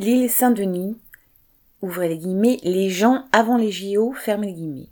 [0.00, 0.96] L'île Saint-Denis,
[1.82, 4.88] ouvrez les guillemets, les gens avant les JO, fermez les guillemets.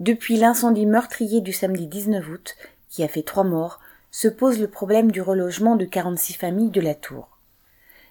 [0.00, 2.56] Depuis l'incendie meurtrier du samedi 19 août,
[2.88, 3.78] qui a fait trois morts,
[4.10, 7.28] se pose le problème du relogement de 46 familles de la Tour.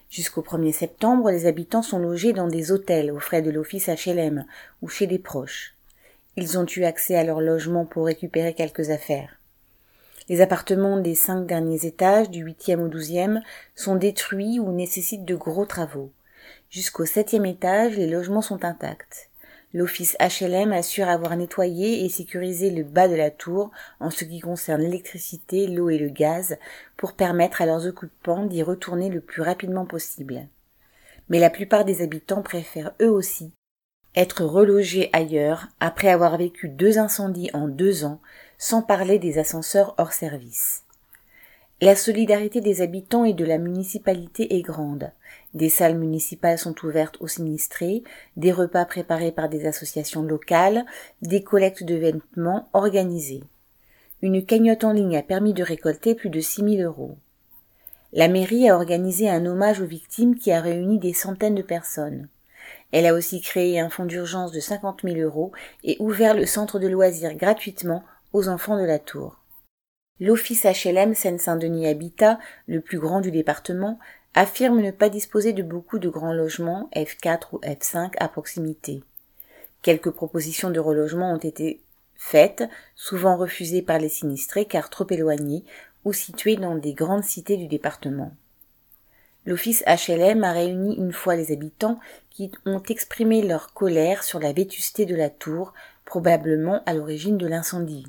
[0.08, 4.46] Jusqu'au 1er septembre, les habitants sont logés dans des hôtels aux frais de l'office HLM
[4.80, 5.74] ou chez des proches.
[6.38, 9.41] Ils ont eu accès à leur logement pour récupérer quelques affaires.
[10.28, 13.42] Les appartements des cinq derniers étages, du huitième au douzième,
[13.74, 16.12] sont détruits ou nécessitent de gros travaux.
[16.70, 19.30] Jusqu'au septième étage, les logements sont intacts.
[19.74, 24.40] L'office HLM assure avoir nettoyé et sécurisé le bas de la tour en ce qui
[24.40, 26.56] concerne l'électricité, l'eau et le gaz
[26.96, 30.46] pour permettre à leurs occupants d'y retourner le plus rapidement possible.
[31.30, 33.52] Mais la plupart des habitants préfèrent eux aussi
[34.14, 38.20] être relogés ailleurs après avoir vécu deux incendies en deux ans
[38.62, 40.84] sans parler des ascenseurs hors service.
[41.80, 45.10] La solidarité des habitants et de la municipalité est grande.
[45.52, 48.04] Des salles municipales sont ouvertes aux sinistrés,
[48.36, 50.86] des repas préparés par des associations locales,
[51.22, 53.42] des collectes de vêtements organisées.
[54.22, 57.16] Une cagnotte en ligne a permis de récolter plus de 6000 euros.
[58.12, 62.28] La mairie a organisé un hommage aux victimes qui a réuni des centaines de personnes.
[62.92, 65.50] Elle a aussi créé un fonds d'urgence de 50 000 euros
[65.82, 69.38] et ouvert le centre de loisirs gratuitement aux enfants de la tour.
[70.20, 73.98] L'office HLM Seine-Saint-Denis Habitat, le plus grand du département,
[74.34, 79.02] affirme ne pas disposer de beaucoup de grands logements F4 ou F5 à proximité.
[79.82, 81.80] Quelques propositions de relogement ont été
[82.14, 85.64] faites, souvent refusées par les sinistrés car trop éloignés
[86.04, 88.32] ou situés dans des grandes cités du département.
[89.44, 91.98] L'office HLM a réuni une fois les habitants
[92.30, 95.74] qui ont exprimé leur colère sur la vétusté de la tour,
[96.04, 98.06] probablement à l'origine de l'incendie.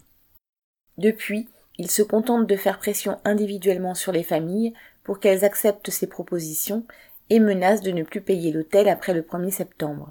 [0.98, 6.08] Depuis, il se contente de faire pression individuellement sur les familles pour qu'elles acceptent ses
[6.08, 6.86] propositions
[7.30, 10.10] et menace de ne plus payer l'hôtel après le 1er septembre.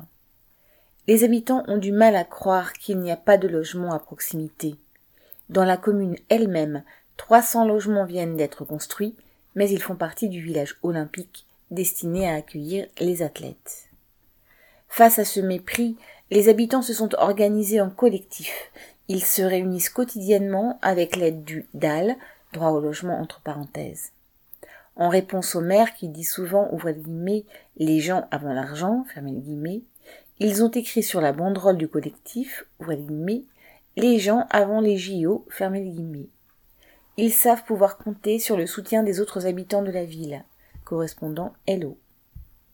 [1.09, 4.77] Les habitants ont du mal à croire qu'il n'y a pas de logement à proximité.
[5.49, 6.85] Dans la commune elle-même,
[7.17, 9.15] 300 logements viennent d'être construits,
[9.55, 13.89] mais ils font partie du village olympique destiné à accueillir les athlètes.
[14.89, 15.97] Face à ce mépris,
[16.31, 18.71] les habitants se sont organisés en collectif
[19.09, 22.17] ils se réunissent quotidiennement avec l'aide du DAL,
[22.53, 24.13] droit au logement entre parenthèses.
[24.97, 27.45] En réponse au maire qui dit souvent, ouvrez guillemets,
[27.77, 29.83] les gens avant l'argent, fermez guillemets,
[30.39, 33.45] ils ont écrit sur la banderole du collectif, ouvrez les guillemets,
[33.97, 36.29] les gens avant les JO, fermez guillemets.
[37.17, 40.45] Ils savent pouvoir compter sur le soutien des autres habitants de la ville.
[40.85, 41.99] Correspondant Hello.